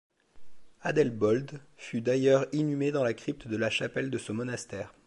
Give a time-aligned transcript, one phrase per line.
[0.81, 4.91] Adelbold fut d'ailleurs inhumé dans la crypte de la chapelle de ce monastère.